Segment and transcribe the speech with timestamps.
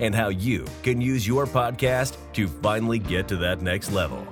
[0.00, 4.26] and how you can use your podcast to finally get to that next level.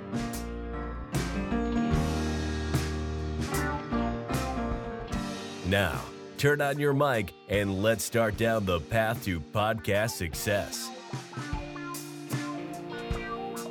[5.67, 6.01] Now,
[6.39, 10.91] turn on your mic and let's start down the path to podcast success.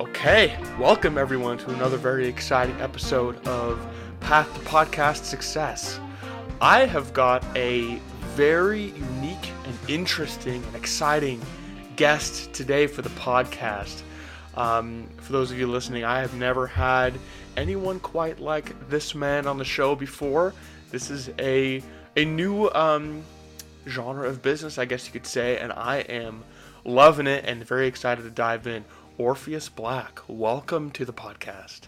[0.00, 3.78] Okay, welcome everyone to another very exciting episode of
[4.20, 6.00] Path to Podcast Success.
[6.60, 8.00] I have got a
[8.34, 11.40] very unique and interesting and exciting
[11.96, 14.02] guest today for the podcast.
[14.56, 17.14] Um, for those of you listening, I have never had
[17.56, 20.54] anyone quite like this man on the show before.
[20.90, 21.82] This is a
[22.16, 23.22] a new um,
[23.88, 26.44] genre of business, I guess you could say, and I am
[26.84, 28.84] loving it and very excited to dive in.
[29.18, 31.82] Orpheus Black, welcome to the podcast.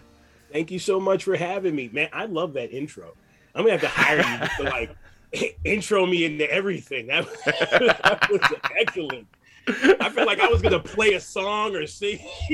[0.51, 2.09] Thank you so much for having me, man.
[2.13, 3.13] I love that intro.
[3.53, 4.95] I'm gonna have to hire you to like
[5.63, 7.07] intro me into everything.
[7.07, 8.41] That, that was
[8.79, 9.27] excellent.
[9.99, 12.19] I felt like I was gonna play a song or sing.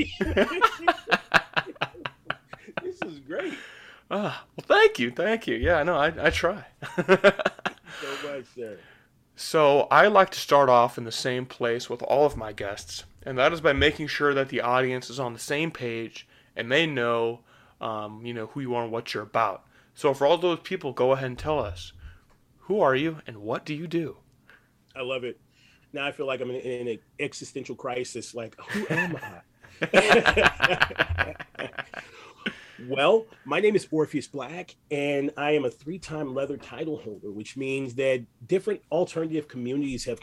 [2.82, 3.54] this is great.
[4.10, 5.56] Ah, well, thank you, thank you.
[5.56, 6.64] Yeah, no, I, I try.
[6.96, 8.78] So much, sir.
[9.36, 13.04] So I like to start off in the same place with all of my guests,
[13.24, 16.26] and that is by making sure that the audience is on the same page
[16.56, 17.40] and they know,
[17.80, 19.64] um, you know, who you are and what you're about.
[19.94, 21.92] So for all those people, go ahead and tell us,
[22.60, 24.16] who are you and what do you do?
[24.96, 25.38] I love it.
[25.94, 28.34] Now I feel like I'm in, in an existential crisis.
[28.34, 29.40] Like, who am I?
[32.88, 37.30] well, my name is Orpheus Black, and I am a three time leather title holder,
[37.30, 40.18] which means that different alternative communities have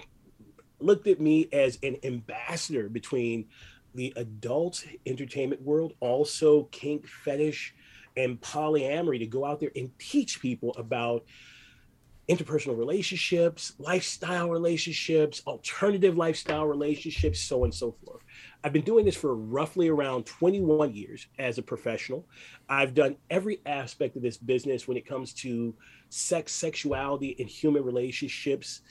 [0.79, 3.45] looked at me as an ambassador between
[3.95, 7.73] the adult entertainment world, also kink fetish
[8.17, 11.23] and polyamory to go out there and teach people about
[12.31, 18.21] interpersonal relationships, lifestyle relationships, alternative lifestyle relationships, so on and so forth.
[18.63, 22.25] I've been doing this for roughly around 21 years as a professional.
[22.69, 25.75] I've done every aspect of this business when it comes to
[26.09, 28.81] sex, sexuality, and human relationships,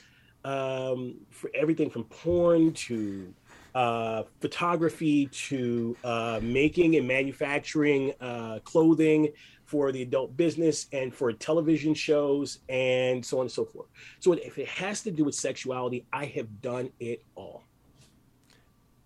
[0.45, 3.33] um, for everything from porn to
[3.75, 9.28] uh, photography to uh, making and manufacturing uh, clothing
[9.70, 13.86] for the adult business and for television shows and so on and so forth.
[14.19, 17.62] So if it has to do with sexuality, I have done it all.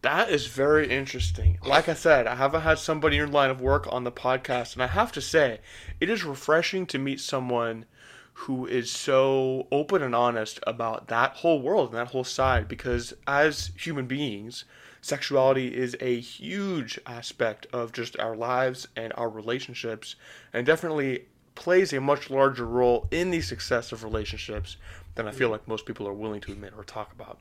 [0.00, 1.58] That is very interesting.
[1.62, 4.72] Like I said, I haven't had somebody in your line of work on the podcast,
[4.72, 5.60] and I have to say,
[6.00, 7.84] it is refreshing to meet someone
[8.32, 13.12] who is so open and honest about that whole world and that whole side because
[13.26, 14.64] as human beings,
[15.04, 20.16] sexuality is a huge aspect of just our lives and our relationships
[20.50, 24.78] and definitely plays a much larger role in the success of relationships
[25.14, 27.38] than I feel like most people are willing to admit or talk about.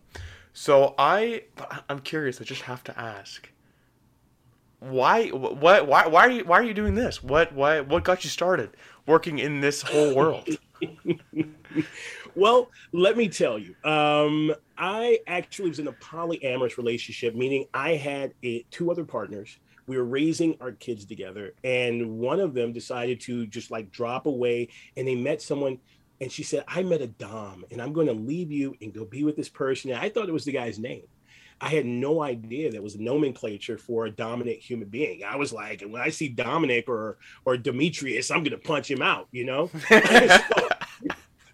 [0.52, 1.44] So I
[1.88, 3.50] I'm curious, I just have to ask
[4.82, 7.24] why what why why are you why are you doing this?
[7.24, 8.72] What why what got you started
[9.06, 10.50] working in this whole world?
[12.36, 13.74] well, let me tell you.
[13.90, 19.58] Um, I actually was in a polyamorous relationship, meaning I had a, two other partners.
[19.88, 24.26] We were raising our kids together, and one of them decided to just like drop
[24.26, 24.68] away,
[24.98, 25.80] and they met someone.
[26.20, 29.06] And she said, I met a Dom, and I'm going to leave you and go
[29.06, 29.90] be with this person.
[29.92, 31.04] And I thought it was the guy's name.
[31.62, 35.24] I had no idea that was nomenclature for a dominant human being.
[35.24, 39.30] I was like, when I see Dominic or or Demetrius, I'm gonna punch him out,
[39.32, 39.68] you know.
[39.88, 40.63] so,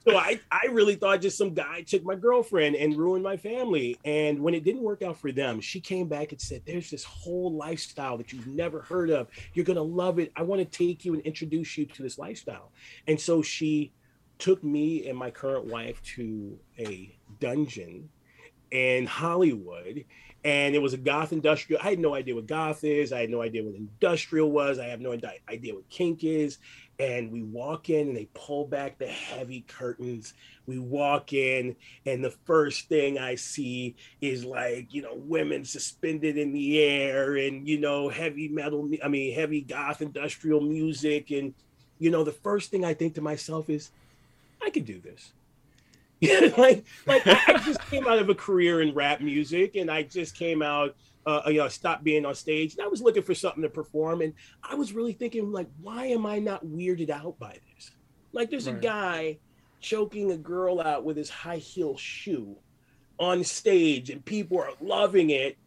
[0.06, 3.98] so I, I really thought just some guy took my girlfriend and ruined my family.
[4.06, 7.04] And when it didn't work out for them, she came back and said, There's this
[7.04, 9.28] whole lifestyle that you've never heard of.
[9.54, 10.32] You're gonna love it.
[10.36, 12.72] I want to take you and introduce you to this lifestyle.
[13.08, 13.92] And so she
[14.38, 18.10] took me and my current wife to a dungeon
[18.72, 20.06] in Hollywood.
[20.46, 21.82] And it was a goth industrial.
[21.84, 23.12] I had no idea what goth is.
[23.12, 24.80] I had no idea what industrial was.
[24.80, 26.60] I have no idea what kink is.
[27.00, 30.34] And we walk in and they pull back the heavy curtains.
[30.66, 31.76] We walk in,
[32.06, 37.38] and the first thing I see is like, you know, women suspended in the air
[37.38, 41.32] and, you know, heavy metal, I mean, heavy goth industrial music.
[41.32, 41.54] And,
[42.00, 43.92] you know, the first thing I think to myself is,
[44.62, 45.32] I could do this
[46.58, 50.36] like like I, just came out of a career in rap music, and I just
[50.36, 50.96] came out
[51.26, 52.74] uh, you know, stopped being on stage.
[52.74, 54.34] And I was looking for something to perform, and
[54.64, 57.92] I was really thinking, like, why am I not weirded out by this?
[58.32, 58.78] Like, there's right.
[58.78, 59.38] a guy
[59.80, 62.58] choking a girl out with his high heel shoe
[63.20, 65.58] on stage, and people are loving it.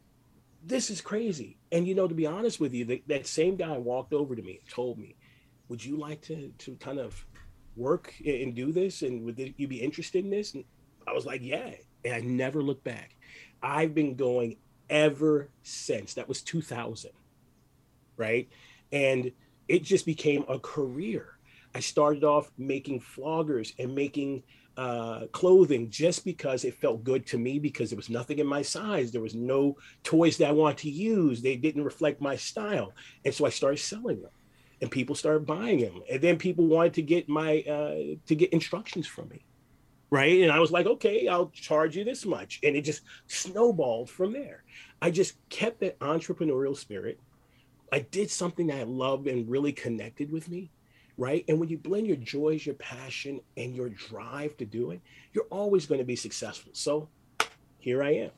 [0.64, 1.58] This is crazy.
[1.70, 4.42] And you know, to be honest with you, the, that same guy walked over to
[4.42, 5.16] me and told me,
[5.68, 7.26] "Would you like to to kind of
[7.76, 9.02] work and do this?
[9.02, 10.64] And would you be interested in this?" And
[11.06, 11.72] I was like, "Yeah."
[12.04, 13.16] And I never looked back.
[13.62, 14.56] I've been going
[14.90, 16.14] ever since.
[16.14, 17.10] That was 2000,
[18.16, 18.48] right?
[18.90, 19.32] And
[19.68, 21.38] it just became a career.
[21.74, 24.42] I started off making floggers and making
[24.76, 28.62] uh, clothing just because it felt good to me because there was nothing in my
[28.62, 29.10] size.
[29.10, 31.40] There was no toys that I wanted to use.
[31.40, 32.92] They didn't reflect my style.
[33.24, 34.30] And so I started selling them
[34.82, 36.02] and people started buying them.
[36.10, 39.44] And then people wanted to get my, uh, to get instructions from me.
[40.10, 40.42] Right.
[40.42, 42.60] And I was like, okay, I'll charge you this much.
[42.62, 44.64] And it just snowballed from there.
[45.00, 47.18] I just kept that entrepreneurial spirit.
[47.92, 50.70] I did something that I loved and really connected with me,
[51.16, 51.44] right?
[51.48, 55.00] And when you blend your joys, your passion, and your drive to do it,
[55.32, 56.72] you're always going to be successful.
[56.74, 57.08] So
[57.78, 58.30] here I am.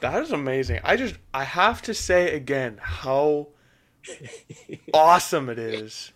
[0.00, 0.80] That is amazing.
[0.84, 3.48] I just I have to say again how
[4.94, 6.12] awesome it is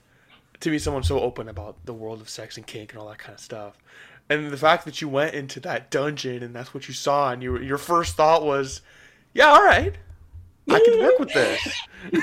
[0.61, 3.19] to be someone so open about the world of sex and kink and all that
[3.19, 3.77] kind of stuff.
[4.31, 7.43] And the fact that you went into that dungeon and that's what you saw and
[7.43, 8.81] you your first thought was
[9.35, 9.95] yeah, all right.
[10.71, 11.83] I can work with this.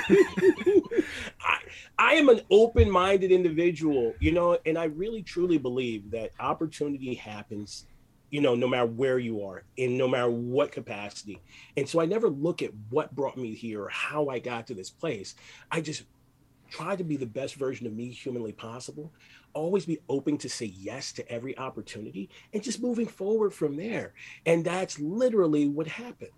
[1.41, 1.57] I,
[1.99, 7.13] I am an open minded individual, you know, and I really truly believe that opportunity
[7.13, 7.85] happens,
[8.31, 11.39] you know, no matter where you are, in no matter what capacity.
[11.77, 14.73] And so I never look at what brought me here or how I got to
[14.73, 15.35] this place.
[15.69, 16.03] I just
[16.69, 19.11] try to be the best version of me humanly possible.
[19.53, 24.13] Always be open to say yes to every opportunity and just moving forward from there.
[24.45, 26.31] And that's literally what happened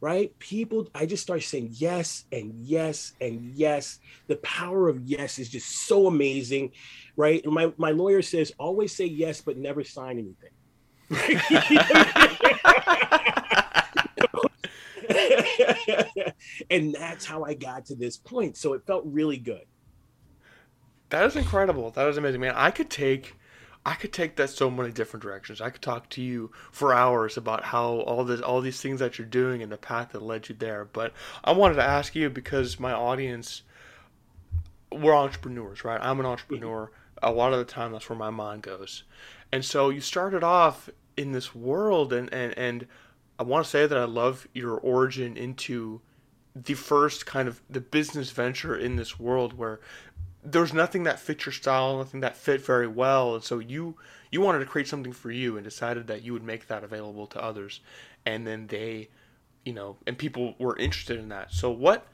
[0.00, 0.38] right?
[0.38, 3.98] People, I just start saying yes and yes and yes.
[4.26, 6.72] The power of yes is just so amazing,
[7.16, 7.42] right?
[7.44, 10.50] And my, my lawyer says always say yes, but never sign anything.
[16.70, 18.56] and that's how I got to this point.
[18.56, 19.64] So it felt really good.
[21.10, 21.90] That is incredible.
[21.90, 22.54] That is amazing, man.
[22.56, 23.36] I could take
[23.86, 25.60] I could take that so many different directions.
[25.60, 29.16] I could talk to you for hours about how all this, all these things that
[29.16, 30.84] you're doing and the path that led you there.
[30.84, 31.12] But
[31.44, 33.62] I wanted to ask you because my audience,
[34.90, 36.00] we're entrepreneurs, right?
[36.02, 36.86] I'm an entrepreneur.
[36.86, 37.05] Mm-hmm.
[37.22, 39.04] A lot of the time, that's where my mind goes.
[39.52, 42.86] And so you started off in this world, and and and
[43.38, 46.00] I want to say that I love your origin into
[46.54, 49.80] the first kind of the business venture in this world where
[50.42, 53.96] there's nothing that fit your style, nothing that fit very well, and so you
[54.30, 57.26] you wanted to create something for you and decided that you would make that available
[57.28, 57.80] to others,
[58.24, 59.08] and then they,
[59.64, 61.52] you know, and people were interested in that.
[61.52, 62.06] So what?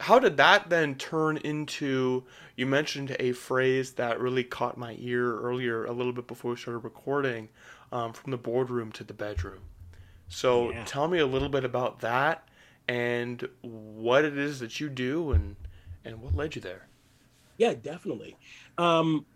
[0.00, 2.24] How did that then turn into?
[2.56, 6.56] You mentioned a phrase that really caught my ear earlier, a little bit before we
[6.56, 7.48] started recording,
[7.92, 9.60] um, from the boardroom to the bedroom.
[10.28, 10.84] So yeah.
[10.84, 12.48] tell me a little bit about that
[12.88, 15.56] and what it is that you do and
[16.04, 16.88] and what led you there.
[17.58, 18.36] Yeah, definitely.
[18.78, 19.26] Um,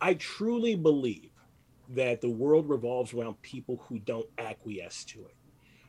[0.00, 1.30] I truly believe
[1.90, 5.34] that the world revolves around people who don't acquiesce to it,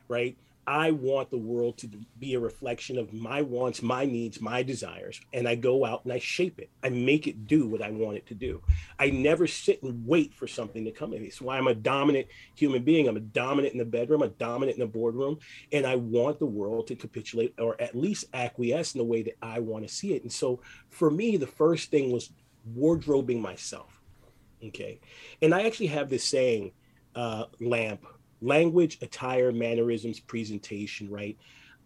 [0.08, 0.36] right?
[0.66, 5.20] I want the world to be a reflection of my wants, my needs, my desires,
[5.32, 6.70] and I go out and I shape it.
[6.82, 8.62] I make it do what I want it to do.
[8.98, 11.24] I never sit and wait for something to come in.
[11.24, 13.06] It's why I'm a dominant human being.
[13.06, 15.38] I'm a dominant in the bedroom, a dominant in the boardroom,
[15.70, 19.36] and I want the world to capitulate or at least acquiesce in the way that
[19.40, 20.22] I want to see it.
[20.22, 22.30] And so for me, the first thing was
[22.74, 24.00] wardrobing myself.
[24.64, 25.00] Okay.
[25.40, 26.72] And I actually have this saying,
[27.14, 28.04] uh, lamp
[28.40, 31.36] language, attire, mannerisms, presentation, right?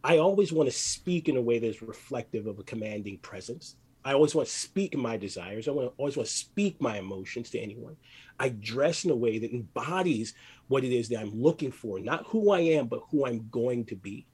[0.03, 3.77] I always want to speak in a way that's reflective of a commanding presence.
[4.03, 5.69] I always want to speak my desires.
[5.69, 7.97] I want to, always want to speak my emotions to anyone.
[8.39, 10.35] I dress in a way that embodies
[10.69, 13.85] what it is that I'm looking for, not who I am, but who I'm going
[13.87, 14.27] to be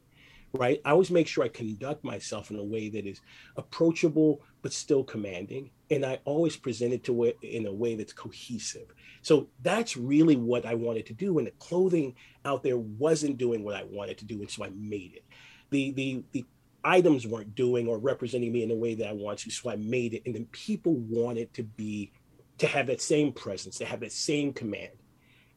[0.57, 0.81] right?
[0.85, 3.21] I always make sure I conduct myself in a way that is
[3.57, 8.13] approachable but still commanding, and I always present it to it in a way that's
[8.13, 8.93] cohesive.
[9.23, 13.63] So that's really what I wanted to do, and the clothing out there wasn't doing
[13.63, 15.25] what I wanted to do, and so I made it.
[15.71, 16.45] The the the
[16.83, 19.77] items weren't doing or representing me in the way that I wanted to, so I
[19.77, 22.11] made it, and then people wanted to be
[22.59, 24.91] to have that same presence, to have that same command.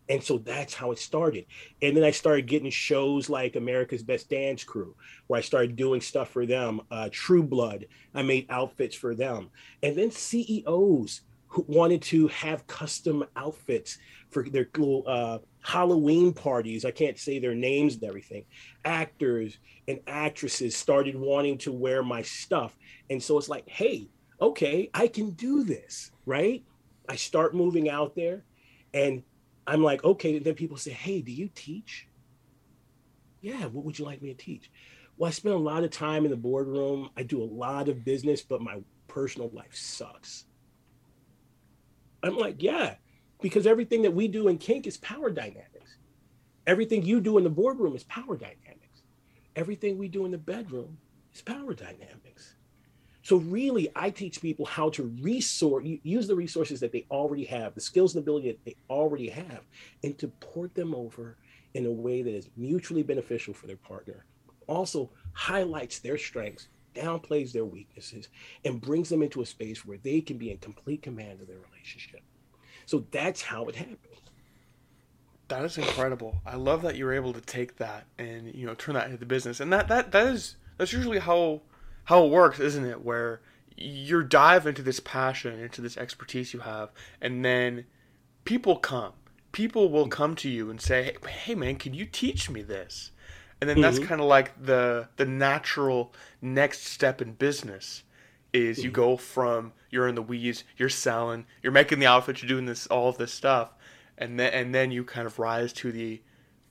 [0.09, 1.45] And so that's how it started.
[1.81, 4.95] And then I started getting shows like America's Best Dance Crew,
[5.27, 6.81] where I started doing stuff for them.
[6.89, 7.85] Uh, True Blood,
[8.15, 9.49] I made outfits for them.
[9.83, 13.97] And then CEOs who wanted to have custom outfits
[14.29, 16.85] for their little uh, Halloween parties.
[16.85, 18.45] I can't say their names and everything.
[18.85, 22.77] Actors and actresses started wanting to wear my stuff.
[23.09, 26.63] And so it's like, hey, okay, I can do this, right?
[27.07, 28.43] I start moving out there
[28.93, 29.23] and
[29.69, 30.39] I'm like, okay.
[30.39, 32.07] Then people say, hey, do you teach?
[33.41, 34.71] Yeah, what would you like me to teach?
[35.15, 37.09] Well, I spend a lot of time in the boardroom.
[37.15, 40.45] I do a lot of business, but my personal life sucks.
[42.23, 42.95] I'm like, yeah,
[43.41, 45.97] because everything that we do in kink is power dynamics.
[46.65, 49.03] Everything you do in the boardroom is power dynamics.
[49.55, 50.97] Everything we do in the bedroom
[51.33, 52.55] is power dynamics.
[53.29, 57.75] So really, I teach people how to resource, use the resources that they already have,
[57.75, 59.67] the skills and ability that they already have,
[60.03, 61.37] and to port them over
[61.75, 64.25] in a way that is mutually beneficial for their partner.
[64.65, 68.29] Also highlights their strengths, downplays their weaknesses,
[68.65, 71.59] and brings them into a space where they can be in complete command of their
[71.71, 72.21] relationship.
[72.87, 73.99] So that's how it happened.
[75.49, 76.41] That is incredible.
[76.47, 79.23] I love that you were able to take that and you know turn that into
[79.27, 79.59] business.
[79.59, 81.61] And that that that is that's usually how
[82.09, 83.05] how it works, isn't it?
[83.05, 83.39] Where
[83.77, 86.89] you dive into this passion, into this expertise you have,
[87.21, 87.85] and then
[88.45, 89.13] people come.
[89.51, 93.11] People will come to you and say, "Hey, man, can you teach me this?"
[93.61, 93.83] And then mm-hmm.
[93.83, 96.11] that's kind of like the the natural
[96.41, 98.01] next step in business
[98.53, 102.49] is you go from you're in the weeds, you're selling, you're making the outfits, you're
[102.49, 103.75] doing this all of this stuff,
[104.17, 106.23] and then and then you kind of rise to the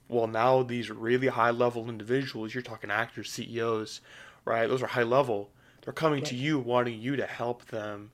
[0.08, 4.00] well now these really high level individuals, you're talking actors, CEOs,
[4.48, 4.68] right?
[4.68, 5.50] Those are high level.
[5.82, 8.10] They're coming to you wanting you to help them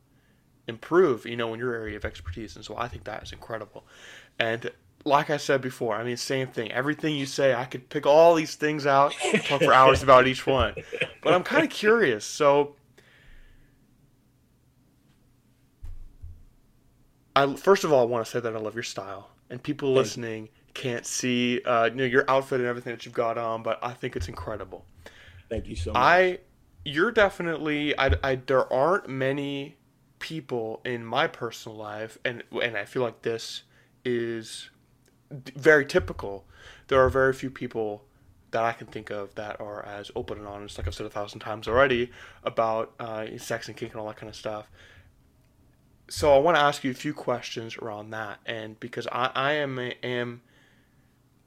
[0.66, 2.56] improve, you know, in your area of expertise.
[2.56, 3.84] And so I think that is incredible.
[4.38, 4.70] And
[5.04, 6.72] like I said before, I mean, same thing.
[6.72, 9.12] Everything you say, I could pick all these things out,
[9.44, 10.74] talk for hours about each one.
[11.22, 12.24] But I'm kind of curious.
[12.24, 12.74] So
[17.36, 19.92] I first of all I want to say that I love your style, and people
[19.92, 23.78] listening can't see uh, you know your outfit and everything that you've got on, but
[23.82, 24.84] I think it's incredible.
[25.48, 26.00] Thank you so much.
[26.00, 26.38] I,
[26.84, 29.76] you're definitely I, I there aren't many
[30.18, 33.62] people in my personal life, and and I feel like this
[34.04, 34.70] is
[35.30, 36.44] very typical.
[36.88, 38.04] There are very few people
[38.50, 41.10] that I can think of that are as open and honest, like I've said a
[41.10, 42.10] thousand times already,
[42.44, 44.70] about uh, sex and kink and all that kind of stuff
[46.08, 49.52] so I want to ask you a few questions around that, and because I, I
[49.54, 50.42] am am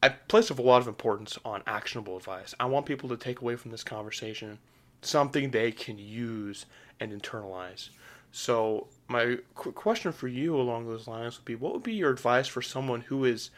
[0.07, 2.55] I place a lot of importance on actionable advice.
[2.61, 4.57] I want people to take away from this conversation
[5.01, 6.65] something they can use
[7.01, 7.89] and internalize.
[8.31, 12.09] So my qu- question for you along those lines would be: What would be your
[12.09, 13.49] advice for someone who is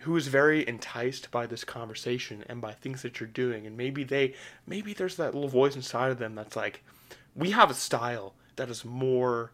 [0.00, 4.04] who is very enticed by this conversation and by things that you're doing, and maybe
[4.04, 4.32] they
[4.66, 6.82] maybe there's that little voice inside of them that's like,
[7.36, 9.52] we have a style that is more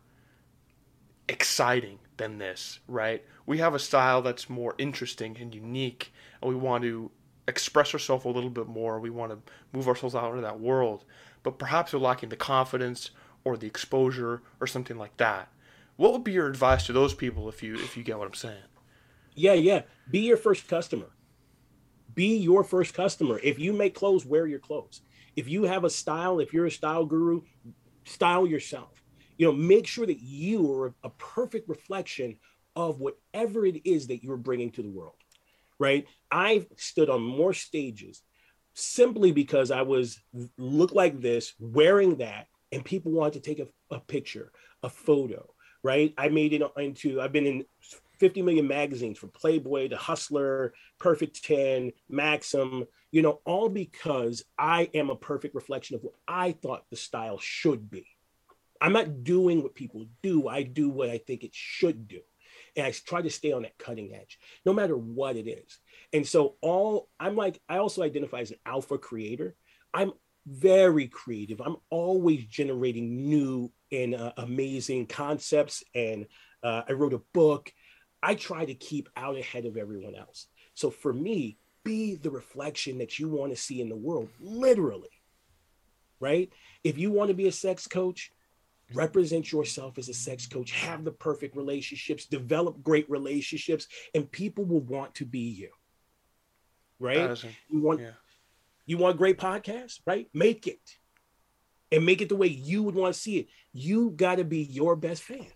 [1.28, 3.24] exciting than this, right?
[3.46, 7.10] We have a style that's more interesting and unique, and we want to
[7.46, 9.00] express ourselves a little bit more.
[9.00, 11.04] We want to move ourselves out into that world,
[11.42, 13.10] but perhaps we're lacking the confidence
[13.44, 15.48] or the exposure or something like that.
[15.96, 18.34] What would be your advice to those people if you if you get what I'm
[18.34, 18.62] saying?
[19.34, 19.82] Yeah, yeah.
[20.10, 21.10] Be your first customer.
[22.14, 23.40] Be your first customer.
[23.42, 25.00] If you make clothes, wear your clothes.
[25.36, 27.42] If you have a style, if you're a style guru,
[28.04, 29.02] style yourself
[29.38, 32.36] you know make sure that you are a perfect reflection
[32.76, 35.14] of whatever it is that you're bringing to the world
[35.78, 38.22] right i've stood on more stages
[38.74, 40.20] simply because i was
[40.58, 44.52] look like this wearing that and people wanted to take a, a picture
[44.82, 45.48] a photo
[45.82, 47.64] right i made it into i've been in
[48.18, 54.90] 50 million magazines from Playboy to Hustler, Perfect 10, Maxim, you know, all because I
[54.94, 58.06] am a perfect reflection of what I thought the style should be.
[58.80, 60.48] I'm not doing what people do.
[60.48, 62.20] I do what I think it should do.
[62.76, 65.78] And I try to stay on that cutting edge, no matter what it is.
[66.12, 69.56] And so all I'm like, I also identify as an alpha creator.
[69.92, 70.12] I'm
[70.46, 71.60] very creative.
[71.60, 75.82] I'm always generating new and uh, amazing concepts.
[75.94, 76.26] And
[76.62, 77.72] uh, I wrote a book.
[78.22, 80.46] I try to keep out ahead of everyone else.
[80.74, 85.10] So for me, be the reflection that you want to see in the world, literally.
[86.20, 86.50] Right?
[86.82, 88.32] If you want to be a sex coach,
[88.94, 94.64] represent yourself as a sex coach have the perfect relationships develop great relationships and people
[94.64, 95.68] will want to be you
[97.00, 97.42] right?
[97.68, 98.10] You want yeah.
[98.86, 100.28] you want great podcast right?
[100.32, 100.80] Make it
[101.90, 103.48] and make it the way you would want to see it.
[103.72, 105.46] You got to be your best fan.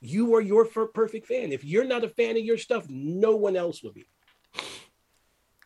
[0.00, 1.52] You are your perfect fan.
[1.52, 4.06] If you're not a fan of your stuff no one else will be.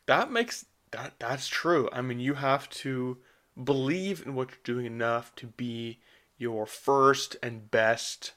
[0.07, 1.89] That makes that that's true.
[1.93, 3.19] I mean you have to
[3.63, 6.01] believe in what you're doing enough to be
[6.41, 8.33] your first and best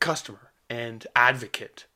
[0.00, 1.86] customer and advocate.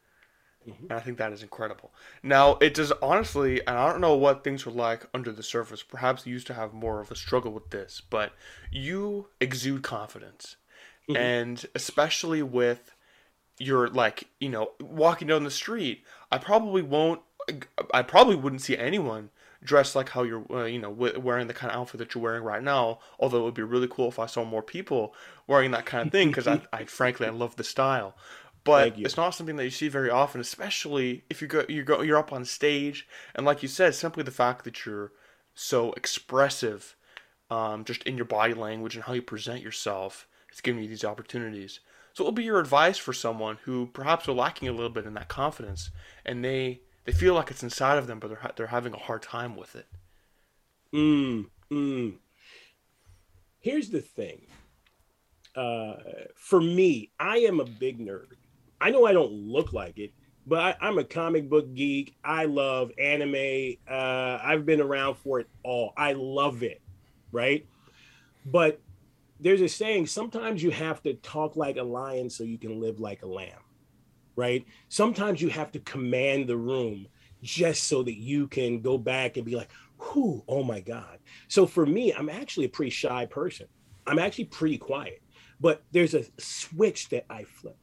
[0.67, 0.85] Mm-hmm.
[0.85, 1.93] And I think that is incredible.
[2.23, 5.83] Now, it does honestly, and I don't know what things are like under the surface.
[5.83, 8.33] Perhaps you used to have more of a struggle with this, but
[8.71, 10.55] you exude confidence.
[11.09, 11.17] Mm-hmm.
[11.17, 12.95] And especially with
[13.59, 17.23] your, like, you know, walking down the street, I probably won't,
[17.93, 19.31] I probably wouldn't see anyone
[19.67, 22.43] dressed like how you're, uh, you know, wearing the kind of outfit that you're wearing
[22.43, 23.01] right now.
[23.21, 25.15] Although it would be really cool if I saw more people
[25.47, 28.15] wearing that kind of thing because I, I, frankly, I love the style
[28.67, 32.03] but it's not something that you see very often, especially if you go you go
[32.03, 33.07] you're up on stage
[33.37, 35.13] and like you said, simply the fact that you're
[35.55, 36.97] so expressive,
[37.49, 41.05] um, just in your body language and how you present yourself, is giving you these
[41.05, 41.79] opportunities.
[42.13, 45.07] So, what would be your advice for someone who perhaps are lacking a little bit
[45.07, 45.91] in that confidence,
[46.25, 49.23] and they they feel like it's inside of them, but they're they're having a hard
[49.23, 49.87] time with it?
[50.93, 52.15] Mm, mm.
[53.61, 54.43] Here's the thing.
[55.55, 55.95] Uh,
[56.35, 58.35] for me, I am a big nerd.
[58.81, 60.13] I know I don't look like it,
[60.47, 62.15] but I, am a comic book geek.
[62.23, 63.77] I love anime.
[63.89, 65.95] Uh, I've been around for it all.
[65.97, 66.83] I love it,
[67.33, 67.67] right?
[68.45, 68.81] But
[69.41, 73.01] there's a saying sometimes you have to talk like a lion so you can live
[73.01, 73.61] like a lamb,
[74.37, 74.65] right?
[74.89, 77.09] Sometimes you have to command the room
[77.43, 81.19] just so that you can go back and be like, whoo, oh my God.
[81.49, 83.67] So for me, I'm actually a pretty shy person.
[84.07, 85.23] I'm actually pretty quiet,
[85.61, 87.77] but there's a switch that I flip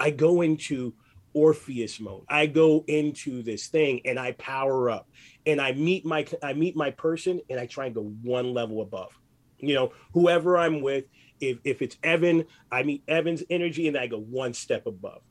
[0.00, 0.94] I go into
[1.34, 2.24] Orpheus mode.
[2.28, 5.08] I go into this thing and I power up
[5.46, 8.82] and I meet my I meet my person and I try and go one level
[8.82, 9.12] above.
[9.58, 11.06] You know, whoever I'm with,
[11.40, 15.22] if if it's Evan, I meet Evan's energy and I go one step above.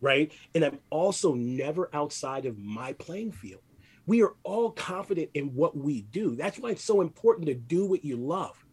[0.00, 0.32] Right?
[0.54, 3.62] And I'm also never outside of my playing field.
[4.06, 6.34] We are all confident in what we do.
[6.34, 8.64] That's why it's so important to do what you love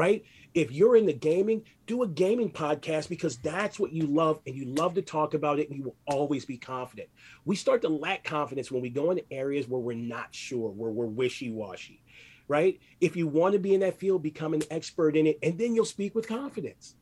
[0.00, 0.24] right?
[0.54, 4.56] If you're in the gaming, do a gaming podcast because that's what you love and
[4.56, 7.10] you love to talk about it and you will always be confident.
[7.44, 10.90] We start to lack confidence when we go into areas where we're not sure, where
[10.90, 12.02] we're wishy washy,
[12.48, 12.80] right?
[13.02, 15.74] If you want to be in that field, become an expert in it and then
[15.74, 16.96] you'll speak with confidence.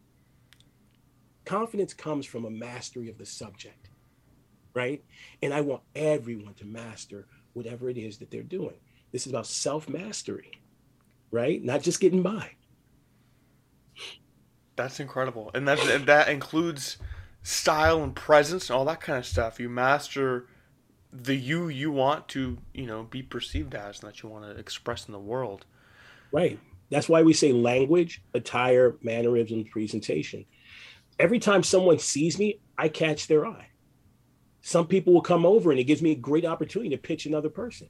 [1.49, 3.89] Confidence comes from a mastery of the subject,
[4.75, 5.03] right?
[5.43, 8.75] And I want everyone to master whatever it is that they're doing.
[9.13, 10.61] This is about self mastery,
[11.31, 11.65] right?
[11.65, 12.51] Not just getting by.
[14.77, 16.99] That's incredible, and that and that includes
[17.43, 19.59] style and presence and all that kind of stuff.
[19.59, 20.49] You master
[21.11, 24.51] the you you want to you know be perceived as and that you want to
[24.51, 25.65] express in the world.
[26.31, 26.59] Right.
[26.91, 30.45] That's why we say language, attire, mannerisms, presentation.
[31.19, 33.69] Every time someone sees me, I catch their eye.
[34.61, 37.49] Some people will come over and it gives me a great opportunity to pitch another
[37.49, 37.89] person,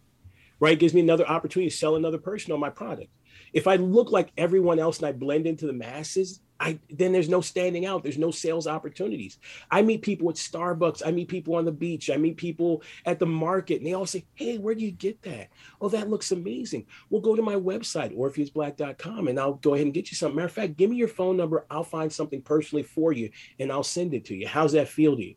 [0.60, 0.74] right?
[0.74, 3.10] It gives me another opportunity to sell another person on my product.
[3.52, 7.28] If I look like everyone else and I blend into the masses, I then there's
[7.28, 8.02] no standing out.
[8.02, 9.38] There's no sales opportunities.
[9.70, 11.02] I meet people at Starbucks.
[11.06, 12.10] I meet people on the beach.
[12.10, 15.22] I meet people at the market, and they all say, "Hey, where do you get
[15.22, 15.50] that?
[15.80, 16.86] Oh, that looks amazing.
[17.10, 20.36] We'll go to my website, OrpheusBlack.com, and I'll go ahead and get you something.
[20.36, 21.64] Matter of fact, give me your phone number.
[21.70, 23.30] I'll find something personally for you,
[23.60, 24.48] and I'll send it to you.
[24.48, 25.34] How's that feel to you?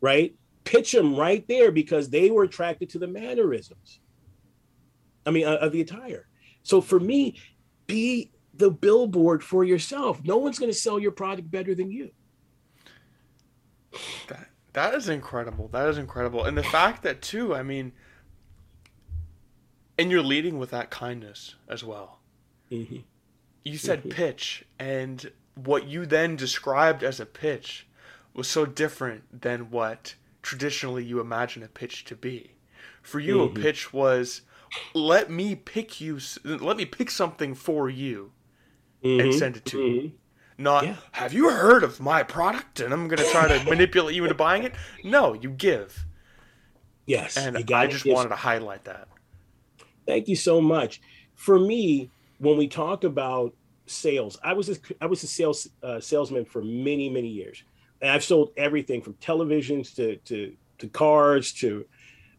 [0.00, 0.34] Right?
[0.64, 4.00] Pitch them right there because they were attracted to the mannerisms.
[5.24, 6.26] I mean, uh, of the attire.
[6.62, 7.36] So for me,
[7.86, 10.22] be the billboard for yourself.
[10.24, 12.10] No one's going to sell your product better than you.
[14.28, 15.68] That that is incredible.
[15.68, 16.44] That is incredible.
[16.44, 17.92] And the fact that too, I mean,
[19.98, 22.20] and you're leading with that kindness as well.
[22.70, 22.98] Mm-hmm.
[23.64, 24.10] You said mm-hmm.
[24.10, 27.86] pitch, and what you then described as a pitch
[28.34, 32.52] was so different than what traditionally you imagine a pitch to be.
[33.02, 33.56] For you, mm-hmm.
[33.56, 34.42] a pitch was
[34.94, 38.32] let me pick you let me pick something for you
[39.04, 39.20] mm-hmm.
[39.20, 39.94] and send it to mm-hmm.
[40.06, 40.12] you
[40.58, 40.96] not yeah.
[41.12, 44.34] have you heard of my product and i'm going to try to manipulate you into
[44.34, 44.74] buying it?
[45.04, 46.04] No you give.
[47.06, 49.08] Yes and i just wanted to highlight that.
[50.06, 51.00] Thank you so much.
[51.34, 53.54] For me when we talk about
[53.86, 57.62] sales i was a, i was a sales uh, salesman for many many years.
[58.00, 61.86] And i've sold everything from televisions to to to cars to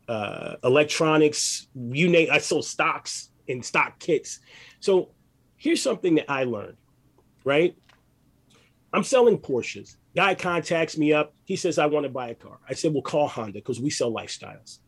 [0.07, 2.29] uh, electronics, you name.
[2.31, 4.39] I sold stocks and stock kits.
[4.79, 5.09] So
[5.57, 6.77] here's something that I learned.
[7.45, 7.75] Right,
[8.93, 9.97] I'm selling Porsches.
[10.15, 11.33] Guy contacts me up.
[11.43, 12.59] He says I want to buy a car.
[12.69, 14.79] I said, well, call Honda because we sell lifestyles.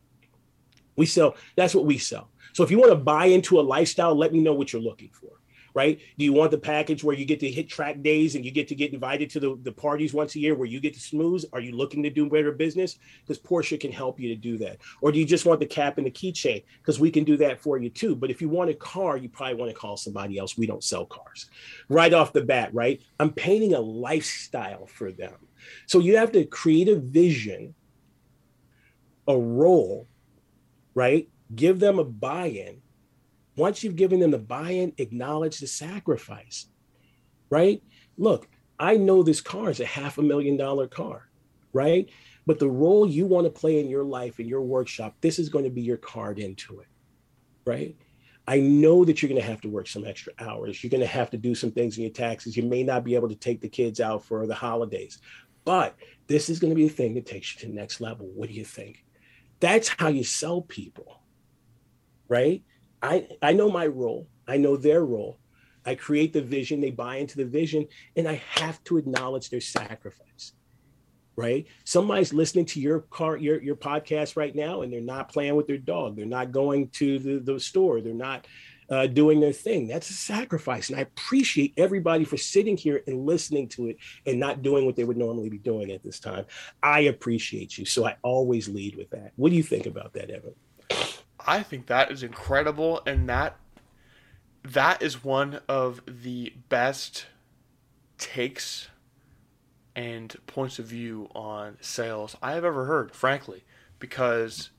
[0.96, 1.36] We sell.
[1.58, 2.30] That's what we sell.
[2.54, 5.10] So if you want to buy into a lifestyle, let me know what you're looking
[5.12, 5.35] for
[5.76, 6.00] right?
[6.18, 8.70] Do you want the package where you get to hit track days and you get
[8.70, 11.44] to get invited to the, the parties once a year where you get to smooth?
[11.52, 12.98] Are you looking to do better business?
[13.22, 14.78] Because Porsche can help you to do that.
[15.02, 16.64] Or do you just want the cap and the keychain?
[16.78, 18.16] Because we can do that for you too.
[18.16, 20.58] But if you want a car, you probably want to call somebody else.
[20.58, 21.50] We don't sell cars.
[21.90, 23.02] Right off the bat, right?
[23.20, 25.36] I'm painting a lifestyle for them.
[25.88, 27.76] So you have to create a vision,
[29.28, 30.08] a role,
[30.94, 31.28] right?
[31.54, 32.82] Give them a buy in.
[33.56, 36.68] Once you've given them the buy in, acknowledge the sacrifice,
[37.50, 37.82] right?
[38.18, 38.48] Look,
[38.80, 41.30] I know this car is a half a million dollar car,
[41.72, 42.10] right?
[42.46, 45.50] But the role you want to play in your life, in your workshop, this is
[45.50, 46.88] going to be your card into it,
[47.66, 47.96] right?
[48.48, 50.84] I know that you're going to have to work some extra hours.
[50.84, 52.56] You're going to have to do some things in your taxes.
[52.56, 55.20] You may not be able to take the kids out for the holidays,
[55.64, 55.96] but
[56.28, 58.28] this is going to be the thing that takes you to the next level.
[58.28, 59.04] What do you think?
[59.60, 61.22] That's how you sell people,
[62.28, 62.64] right?
[63.06, 65.40] I, I know my role, I know their role.
[65.88, 69.62] I create the vision, they buy into the vision, and I have to acknowledge their
[69.62, 70.54] sacrifice
[71.36, 71.68] right?
[71.84, 75.68] Somebody's listening to your car, your your podcast right now, and they're not playing with
[75.68, 76.16] their dog.
[76.16, 78.02] They're not going to the, the store.
[78.02, 78.48] They're not
[78.90, 79.88] uh, doing their thing.
[79.88, 80.90] That's a sacrifice.
[80.90, 84.96] And I appreciate everybody for sitting here and listening to it and not doing what
[84.96, 86.46] they would normally be doing at this time.
[86.84, 87.86] I appreciate you.
[87.86, 89.32] So I always lead with that.
[89.36, 90.54] What do you think about that, Evan?
[91.46, 93.02] I think that is incredible.
[93.06, 93.58] And that
[94.64, 97.28] that is one of the best
[98.18, 98.90] takes
[99.96, 103.64] and points of view on sales I have ever heard, frankly,
[104.00, 104.72] because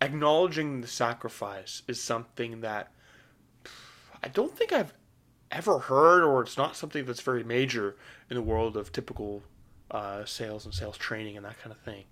[0.00, 2.90] acknowledging the sacrifice is something that
[4.22, 4.94] I don't think I've
[5.50, 7.96] ever heard, or it's not something that's very major
[8.28, 9.42] in the world of typical
[9.90, 12.04] uh, sales and sales training and that kind of thing.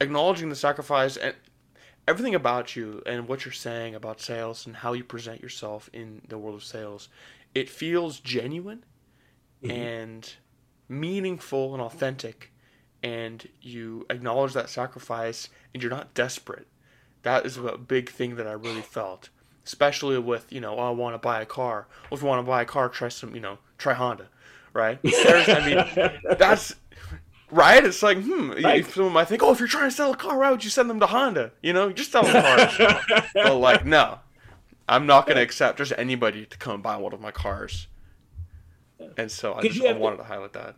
[0.00, 1.34] Acknowledging the sacrifice and
[2.08, 6.22] everything about you and what you're saying about sales and how you present yourself in
[6.28, 7.10] the world of sales,
[7.54, 8.82] it feels genuine
[9.62, 9.70] mm-hmm.
[9.70, 10.32] and
[10.88, 12.50] meaningful and authentic
[13.02, 16.66] and you acknowledge that sacrifice and you're not desperate.
[17.22, 19.28] That is a big thing that i really felt
[19.66, 21.86] especially with you know oh, i want to buy a car.
[22.04, 24.28] Well, if you want to buy a car try some you know try honda
[24.72, 24.98] right?
[25.02, 26.74] There's, i mean that's
[27.50, 27.84] right?
[27.84, 28.86] It's like hmm right.
[28.86, 30.88] someone might think oh if you're trying to sell a car why would you send
[30.90, 31.52] them to honda?
[31.62, 34.20] You know just sell them cars but like no.
[34.88, 37.88] I'm not going to accept just anybody to come buy one of my cars.
[39.16, 40.76] And so I, just, I wanted to, to highlight that.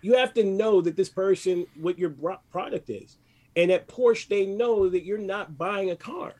[0.00, 2.14] You have to know that this person, what your
[2.50, 3.18] product is,
[3.54, 6.34] and at Porsche, they know that you're not buying a car,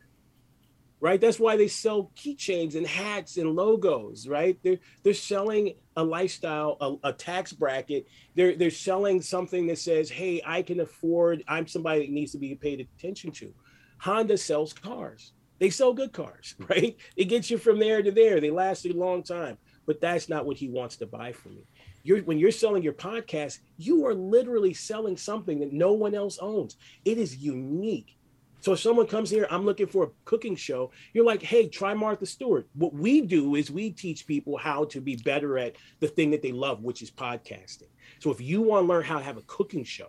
[1.05, 1.21] right?
[1.21, 4.59] That's why they sell keychains and hats and logos, right?
[4.63, 8.07] They're they're selling a lifestyle, a, a tax bracket.
[8.35, 11.45] They're they're selling something that says, "Hey, I can afford.
[11.47, 13.53] I'm somebody that needs to be paid attention to."
[13.99, 15.35] Honda sells cars.
[15.59, 16.97] They sell good cars, right?
[17.17, 18.41] It gets you from there to there.
[18.41, 21.67] They last a long time but that's not what he wants to buy from you.
[22.03, 26.39] You're, when you're selling your podcast, you are literally selling something that no one else
[26.41, 26.77] owns.
[27.05, 28.17] It is unique.
[28.65, 31.93] So if someone comes here, I'm looking for a cooking show, you're like, hey, try
[31.93, 32.67] Martha Stewart.
[32.73, 36.41] What we do is we teach people how to be better at the thing that
[36.41, 37.91] they love, which is podcasting.
[38.21, 40.09] So if you want to learn how to have a cooking show,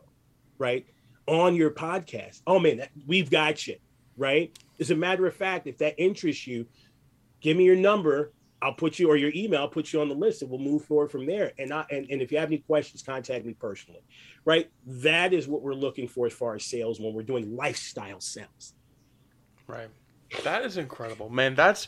[0.58, 0.86] right,
[1.28, 3.76] on your podcast, oh man, that, we've got you,
[4.16, 4.58] right?
[4.80, 6.66] As a matter of fact, if that interests you,
[7.42, 10.16] give me your number I'll put you or your email, I'll put you on the
[10.16, 11.52] list and we'll move forward from there.
[11.60, 14.02] And I, and, and if you have any questions, contact me personally.
[14.44, 14.70] Right.
[14.86, 18.74] That is what we're looking for as far as sales when we're doing lifestyle sales.
[19.68, 19.90] Right.
[20.44, 21.30] That is incredible.
[21.30, 21.88] Man, that's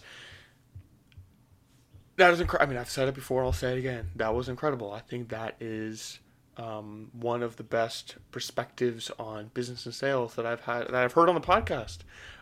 [2.17, 2.67] that is incredible.
[2.67, 4.09] I mean, I've said it before, I'll say it again.
[4.15, 4.91] That was incredible.
[4.91, 6.19] I think that is
[6.57, 11.13] um, one of the best perspectives on business and sales that I've had that I've
[11.13, 11.99] heard on the podcast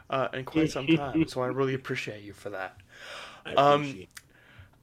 [0.09, 1.27] uh, in quite some time.
[1.27, 2.77] so I really appreciate you for that.
[3.57, 4.07] Um,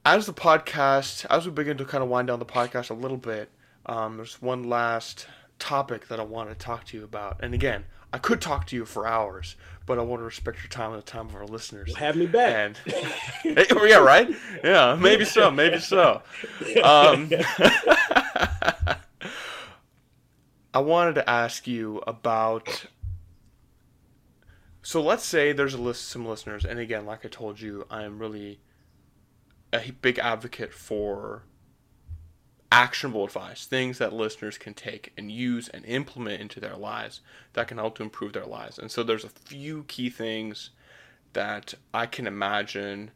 [0.05, 3.17] as the podcast, as we begin to kind of wind down the podcast a little
[3.17, 3.49] bit,
[3.85, 5.27] um, there's one last
[5.59, 7.39] topic that I want to talk to you about.
[7.41, 10.69] And again, I could talk to you for hours, but I want to respect your
[10.69, 11.87] time and the time of our listeners.
[11.87, 12.53] Well, have me back.
[12.55, 12.79] And
[13.45, 14.29] yeah, right.
[14.63, 15.49] Yeah, maybe so.
[15.51, 16.21] Maybe so.
[16.83, 17.29] Um,
[20.75, 22.85] I wanted to ask you about
[24.83, 28.19] so let's say there's a list some listeners, and again, like I told you, I'm
[28.19, 28.59] really
[29.71, 31.43] a big advocate for
[32.71, 37.21] actionable advice, things that listeners can take and use and implement into their lives
[37.53, 38.77] that can help to improve their lives.
[38.77, 40.71] And so there's a few key things
[41.31, 43.11] that I can imagine,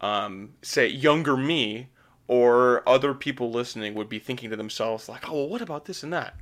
[0.00, 1.88] um, say, younger me
[2.26, 6.02] or other people listening would be thinking to themselves, like, oh, well, what about this
[6.02, 6.34] and that?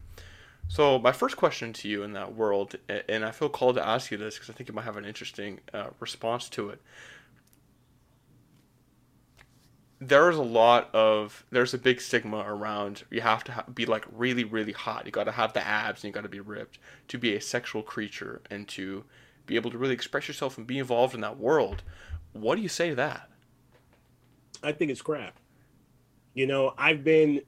[0.68, 2.74] So my first question to you in that world,
[3.08, 5.04] and I feel called to ask you this because I think you might have an
[5.04, 6.82] interesting uh, response to it.
[9.98, 14.04] There's a lot of there's a big stigma around you have to ha- be like
[14.12, 15.06] really really hot.
[15.06, 17.40] You got to have the abs and you got to be ripped to be a
[17.40, 19.04] sexual creature and to
[19.46, 21.82] be able to really express yourself and be involved in that world.
[22.34, 23.30] What do you say to that?
[24.62, 25.38] I think it's crap.
[26.34, 27.40] You know, I've been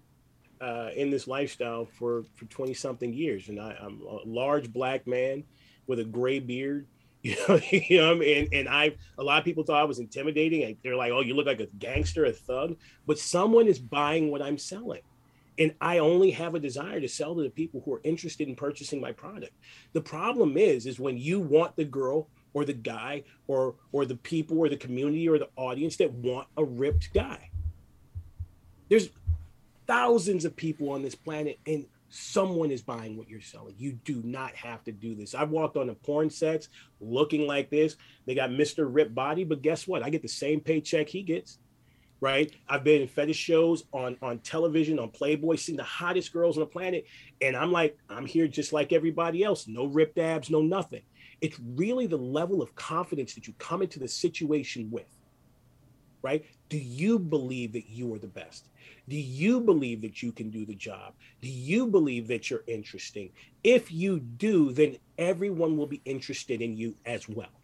[0.60, 5.06] uh, in this lifestyle for for 20 something years and I, i'm a large black
[5.06, 5.44] man
[5.86, 6.86] with a gray beard
[7.22, 8.38] you know, you know I mean?
[8.38, 10.76] and, and I a lot of people thought I was intimidating.
[10.84, 12.76] They're like, "Oh, you look like a gangster, a thug,"
[13.08, 15.00] but someone is buying what I'm selling,
[15.58, 18.54] and I only have a desire to sell to the people who are interested in
[18.54, 19.52] purchasing my product.
[19.94, 24.16] The problem is, is when you want the girl or the guy or or the
[24.16, 27.50] people or the community or the audience that want a ripped guy.
[28.88, 29.10] There's
[29.88, 33.74] thousands of people on this planet, and someone is buying what you're selling.
[33.76, 35.34] You do not have to do this.
[35.34, 36.68] I've walked on the porn sets
[37.00, 37.96] looking like this.
[38.26, 38.86] They got Mr.
[38.88, 40.02] Rip Body, but guess what?
[40.02, 41.58] I get the same paycheck he gets.
[42.20, 42.52] Right.
[42.68, 46.62] I've been in fetish shows on on television, on Playboy, seeing the hottest girls on
[46.62, 47.06] the planet.
[47.40, 49.68] And I'm like, I'm here just like everybody else.
[49.68, 51.02] No ripped abs, no nothing.
[51.40, 55.06] It's really the level of confidence that you come into the situation with.
[56.20, 56.44] Right.
[56.68, 58.68] Do you believe that you are the best?
[59.08, 61.14] Do you believe that you can do the job?
[61.40, 63.30] Do you believe that you're interesting?
[63.62, 67.62] If you do, then everyone will be interested in you as well.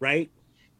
[0.00, 0.30] Right?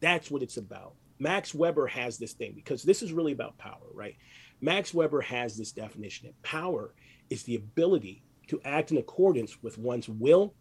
[0.01, 0.95] That's what it's about.
[1.17, 4.17] Max Weber has this thing because this is really about power, right?
[4.59, 6.93] Max Weber has this definition that power
[7.29, 10.53] is the ability to act in accordance with one's will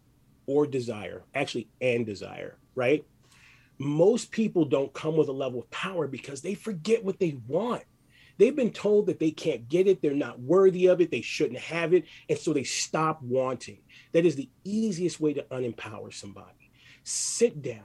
[0.47, 3.05] or desire, actually, and desire, right?
[3.83, 7.83] Most people don't come with a level of power because they forget what they want.
[8.39, 11.59] They've been told that they can't get it, they're not worthy of it, they shouldn't
[11.59, 13.81] have it, and so they stop wanting.
[14.13, 16.71] That is the easiest way to unempower somebody.
[17.03, 17.83] Sit down,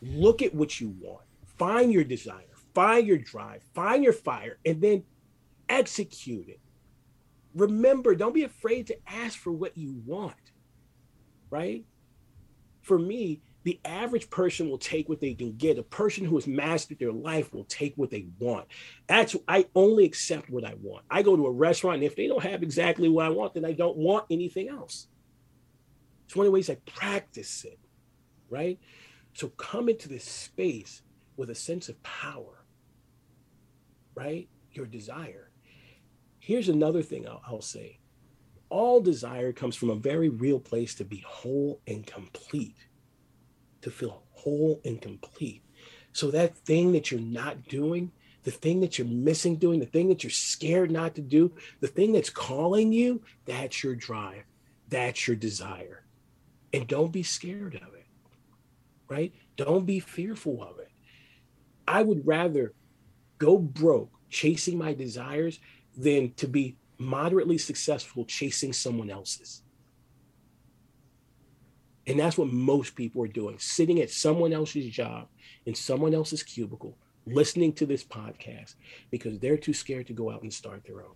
[0.00, 1.24] look at what you want,
[1.58, 5.02] find your desire, find your drive, find your fire, and then
[5.68, 6.60] execute it.
[7.56, 10.52] Remember, don't be afraid to ask for what you want,
[11.50, 11.84] right?
[12.82, 15.78] For me, the average person will take what they can get.
[15.78, 18.66] A person who has mastered their life will take what they want.
[19.06, 21.04] That's I only accept what I want.
[21.10, 23.64] I go to a restaurant, and if they don't have exactly what I want, then
[23.64, 25.06] I don't want anything else.
[26.26, 27.78] It's one of the ways I practice it,
[28.48, 28.78] right?
[29.34, 31.02] So come into this space
[31.36, 32.64] with a sense of power,
[34.14, 34.48] right?
[34.72, 35.50] Your desire.
[36.38, 38.00] Here's another thing I'll, I'll say
[38.72, 42.74] all desire comes from a very real place to be whole and complete
[43.82, 45.62] to feel whole and complete.
[46.12, 48.12] So that thing that you're not doing,
[48.44, 51.86] the thing that you're missing doing, the thing that you're scared not to do, the
[51.86, 54.44] thing that's calling you, that's your drive.
[54.88, 56.04] That's your desire.
[56.72, 58.06] And don't be scared of it,
[59.08, 59.32] right?
[59.56, 60.90] Don't be fearful of it.
[61.86, 62.72] I would rather
[63.38, 65.60] go broke chasing my desires
[65.96, 69.62] than to be moderately successful chasing someone else's.
[72.06, 75.28] And that's what most people are doing, sitting at someone else's job
[75.66, 78.74] in someone else's cubicle, listening to this podcast
[79.10, 81.14] because they're too scared to go out and start their own.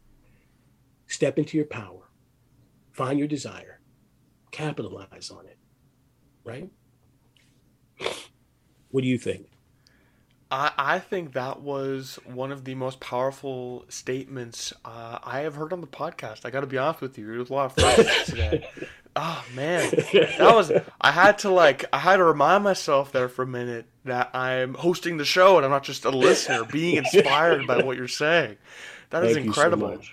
[1.09, 2.03] Step into your power,
[2.93, 3.81] find your desire,
[4.53, 5.59] capitalize on it.
[6.45, 6.71] Right?
[8.91, 9.49] What do you think?
[10.51, 15.73] I, I think that was one of the most powerful statements uh, I have heard
[15.73, 16.45] on the podcast.
[16.45, 18.69] I got to be honest with you, it was a lot of fun today.
[19.19, 20.71] Oh man, that was.
[21.01, 21.87] I had to like.
[21.91, 25.65] I had to remind myself there for a minute that I'm hosting the show and
[25.65, 28.59] I'm not just a listener, being inspired by what you're saying.
[29.11, 29.97] That is Thank incredible.
[30.03, 30.09] So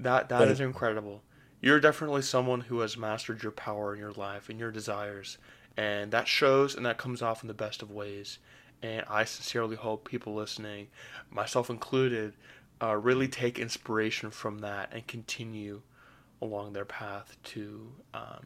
[0.00, 1.22] that that Thank is incredible.
[1.60, 5.38] You're definitely someone who has mastered your power in your life and your desires,
[5.76, 8.38] and that shows and that comes off in the best of ways.
[8.82, 10.88] And I sincerely hope people listening,
[11.30, 12.32] myself included,
[12.82, 15.82] uh, really take inspiration from that and continue
[16.42, 18.44] along their path to um,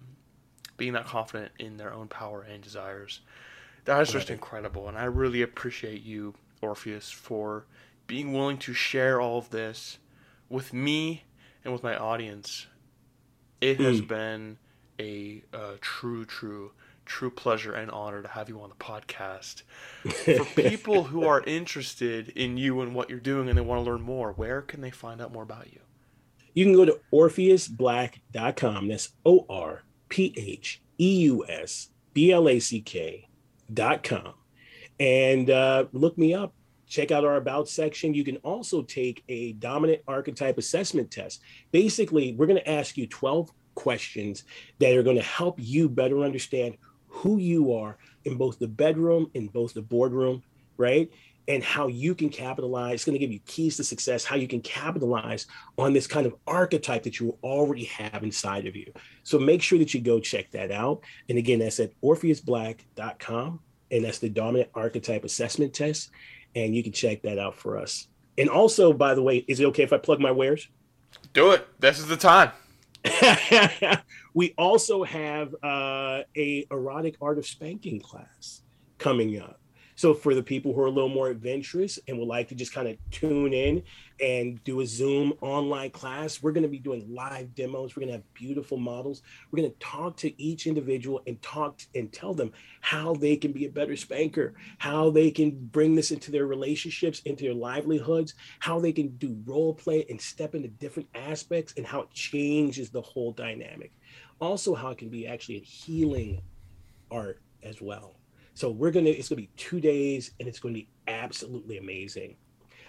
[0.76, 3.20] being that confident in their own power and desires.
[3.87, 7.66] That is just incredible, and I really appreciate you, Orpheus, for
[8.06, 9.98] being willing to share all of this
[10.48, 11.24] with me
[11.64, 12.66] and with my audience.
[13.61, 14.09] It has mm.
[14.09, 14.59] been
[14.98, 16.72] a uh, true, true,
[17.04, 19.62] true pleasure and honor to have you on the podcast.
[20.24, 23.90] For people who are interested in you and what you're doing and they want to
[23.90, 25.80] learn more, where can they find out more about you?
[26.57, 28.88] You can go to orpheusblack.com.
[28.88, 34.33] That's O R P H E U S B L A C K.com.
[34.99, 36.55] And uh, look me up.
[36.88, 38.14] Check out our About section.
[38.14, 41.42] You can also take a dominant archetype assessment test.
[41.73, 44.45] Basically, we're going to ask you 12 questions
[44.79, 49.31] that are going to help you better understand who you are in both the bedroom,
[49.35, 50.42] in both the boardroom,
[50.79, 51.11] right?
[51.48, 52.94] And how you can capitalize.
[52.94, 55.46] It's going to give you keys to success, how you can capitalize
[55.78, 58.92] on this kind of archetype that you already have inside of you.
[59.22, 61.02] So make sure that you go check that out.
[61.28, 63.61] And again, that's at orpheusblack.com.
[63.92, 66.11] And that's the dominant archetype assessment test.
[66.56, 68.09] And you can check that out for us.
[68.38, 70.68] And also, by the way, is it okay if I plug my wares?
[71.32, 71.66] Do it.
[71.78, 72.50] This is the time.
[74.35, 78.62] we also have uh, a erotic art of spanking class
[78.98, 79.61] coming up.
[79.96, 82.74] So for the people who are a little more adventurous and would like to just
[82.74, 83.82] kind of tune in
[84.20, 87.96] and do a Zoom online class, we're going to be doing live demos.
[87.96, 89.22] We're going to have beautiful models.
[89.50, 93.52] We're going to talk to each individual and talk and tell them how they can
[93.52, 98.35] be a better spanker, how they can bring this into their relationships, into their livelihoods,
[98.59, 102.90] how they can do role play and step into different aspects and how it changes
[102.90, 103.92] the whole dynamic.
[104.40, 106.42] Also, how it can be actually a healing
[107.11, 108.15] art as well.
[108.57, 112.37] So we're gonna it's gonna be two days and it's gonna be absolutely amazing.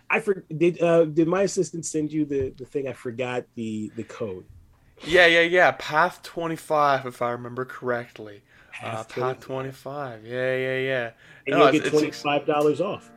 [0.10, 2.88] I for, did uh, did my assistant send you the the thing?
[2.88, 4.46] I forgot the the code.
[5.06, 5.72] Yeah, yeah, yeah.
[5.78, 8.44] Path twenty five, if I remember correctly.
[8.72, 10.26] Path, uh, path twenty five.
[10.26, 11.12] Yeah, yeah, yeah.
[11.46, 13.12] And no, you'll get twenty five dollars off.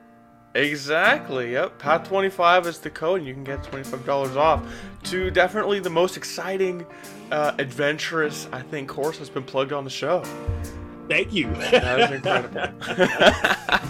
[0.56, 1.52] Exactly.
[1.52, 1.78] Yep.
[1.78, 4.60] Path twenty five is the code, and you can get twenty five dollars off.
[5.04, 6.84] To definitely the most exciting,
[7.30, 10.24] uh, adventurous, I think, course that's been plugged on the show.
[11.10, 11.46] Thank you.
[11.70, 12.60] That was incredible.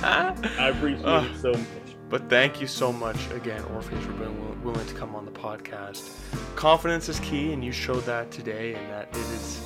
[0.02, 1.66] I appreciate uh, it so much.
[2.09, 6.11] But thank you so much again, Orpheus, for being willing to come on the podcast.
[6.56, 9.61] Confidence is key, and you showed that today, and that it is.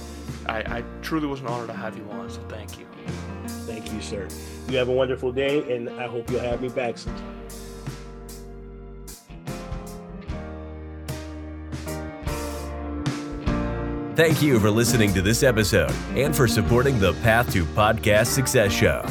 [0.47, 2.87] I, I truly was an honor to have you on, so thank you.
[3.47, 4.27] Thank you, sir.
[4.69, 7.34] You have a wonderful day, and I hope you'll have me back sometime.
[14.17, 18.71] Thank you for listening to this episode and for supporting the Path to Podcast Success
[18.71, 19.05] Show.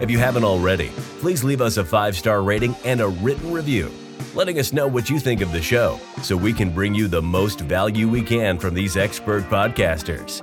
[0.00, 0.88] If you haven't already,
[1.20, 3.90] please leave us a five star rating and a written review,
[4.34, 7.22] letting us know what you think of the show so we can bring you the
[7.22, 10.42] most value we can from these expert podcasters.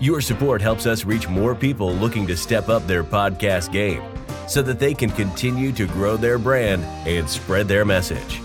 [0.00, 4.02] Your support helps us reach more people looking to step up their podcast game
[4.48, 8.40] so that they can continue to grow their brand and spread their message.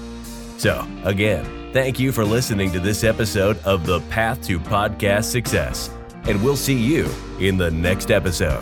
[0.57, 5.89] So, again, Thank you for listening to this episode of The Path to Podcast Success,
[6.25, 8.61] and we'll see you in the next episode.